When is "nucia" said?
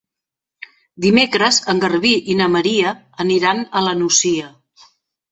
4.01-4.49